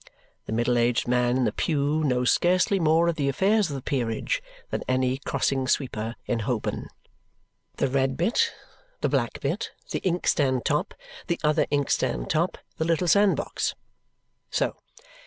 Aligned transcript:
The 0.47 0.51
middle 0.51 0.79
aged 0.79 1.07
man 1.07 1.37
in 1.37 1.43
the 1.45 1.51
pew 1.51 2.03
knows 2.03 2.31
scarcely 2.31 2.79
more 2.79 3.07
of 3.07 3.17
the 3.17 3.29
affairs 3.29 3.69
of 3.69 3.75
the 3.75 3.83
peerage 3.83 4.41
than 4.71 4.81
any 4.87 5.19
crossing 5.19 5.67
sweeper 5.67 6.15
in 6.25 6.39
Holborn. 6.39 6.87
The 7.77 7.87
red 7.87 8.17
bit, 8.17 8.51
the 9.01 9.09
black 9.09 9.39
bit, 9.41 9.69
the 9.91 9.99
inkstand 9.99 10.65
top, 10.65 10.95
the 11.27 11.39
other 11.43 11.67
inkstand 11.69 12.31
top, 12.31 12.57
the 12.77 12.85
little 12.85 13.07
sand 13.07 13.35
box. 13.37 13.75
So! 14.49 14.75